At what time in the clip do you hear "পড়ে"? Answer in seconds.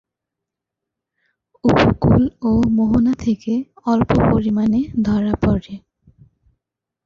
5.41-5.73